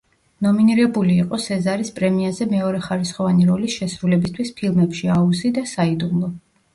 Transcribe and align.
ნომინირებული 0.43 1.17
იყო 1.23 1.37
სეზარის 1.41 1.91
პრემიაზე 1.99 2.47
მეორეხარისხოვანი 2.53 3.45
როლის 3.49 3.75
შესრულებისთვის 3.81 4.49
ფილმებში: 4.61 5.11
„აუზი“ 5.17 5.53
და 5.59 5.65
„საიდუმლო“. 5.73 6.31